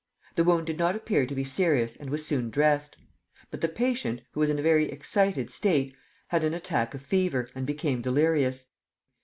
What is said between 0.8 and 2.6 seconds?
appear to be serious and was soon